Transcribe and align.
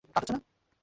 আরে, 0.03 0.13
মাফ 0.13 0.25
করবে! 0.27 0.39